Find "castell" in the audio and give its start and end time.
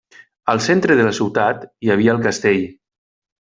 2.27-2.69